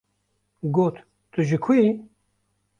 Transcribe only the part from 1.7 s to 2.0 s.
yî?‘’